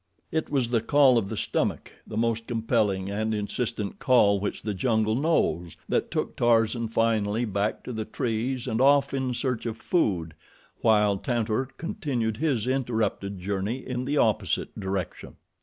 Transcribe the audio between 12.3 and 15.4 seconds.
his interrupted journey in the opposite direction.